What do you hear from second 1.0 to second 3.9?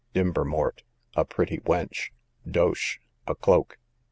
a pretty wench. Doash, a cloak.